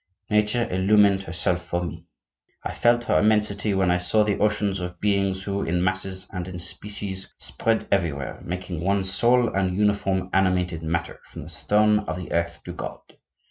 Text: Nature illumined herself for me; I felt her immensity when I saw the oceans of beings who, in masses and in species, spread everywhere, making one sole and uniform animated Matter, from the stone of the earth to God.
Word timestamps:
Nature 0.31 0.67
illumined 0.71 1.21
herself 1.21 1.63
for 1.63 1.83
me; 1.83 2.07
I 2.63 2.73
felt 2.73 3.03
her 3.03 3.19
immensity 3.19 3.75
when 3.75 3.91
I 3.91 3.99
saw 3.99 4.23
the 4.23 4.39
oceans 4.39 4.79
of 4.79 4.99
beings 4.99 5.43
who, 5.43 5.61
in 5.61 5.83
masses 5.83 6.25
and 6.31 6.47
in 6.47 6.57
species, 6.57 7.31
spread 7.37 7.87
everywhere, 7.91 8.39
making 8.41 8.81
one 8.83 9.03
sole 9.03 9.53
and 9.53 9.77
uniform 9.77 10.31
animated 10.33 10.81
Matter, 10.81 11.19
from 11.25 11.43
the 11.43 11.49
stone 11.49 11.99
of 11.99 12.17
the 12.17 12.31
earth 12.31 12.63
to 12.63 12.73
God. 12.73 12.99